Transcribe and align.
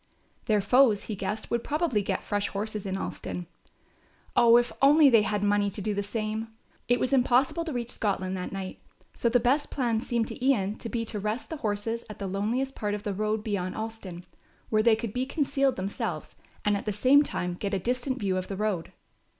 Their 0.47 0.61
foes, 0.61 1.03
he 1.03 1.15
guessed, 1.15 1.51
would 1.51 1.63
probably 1.63 2.01
get 2.01 2.23
fresh 2.23 2.47
horses 2.47 2.87
in 2.87 2.97
Alston. 2.97 3.45
Oh, 4.35 4.57
if 4.57 4.71
only 4.81 5.11
they 5.11 5.21
had 5.21 5.43
money 5.43 5.69
to 5.69 5.79
do 5.79 5.93
the 5.93 6.01
same! 6.01 6.47
It 6.87 6.99
was 6.99 7.13
impossible 7.13 7.63
to 7.65 7.71
reach 7.71 7.91
Scotland 7.91 8.35
that 8.35 8.51
night, 8.51 8.79
so 9.13 9.29
the 9.29 9.39
best 9.39 9.69
plan 9.69 10.01
seemed 10.01 10.27
to 10.29 10.43
Ian 10.43 10.79
to 10.79 10.89
be 10.89 11.05
to 11.05 11.19
rest 11.19 11.49
their 11.51 11.59
horses 11.59 12.03
at 12.09 12.17
the 12.17 12.25
loneliest 12.25 12.73
part 12.73 12.95
of 12.95 13.03
the 13.03 13.13
road 13.13 13.43
beyond 13.43 13.75
Alston, 13.77 14.25
where 14.69 14.81
they 14.81 14.95
could 14.95 15.13
be 15.13 15.27
concealed 15.27 15.75
themselves 15.75 16.35
and 16.65 16.75
at 16.75 16.85
the 16.87 16.91
same 16.91 17.21
time 17.21 17.53
get 17.53 17.71
a 17.71 17.77
distant 17.77 18.17
view 18.19 18.37
of 18.37 18.47
the 18.47 18.57
road. 18.57 18.91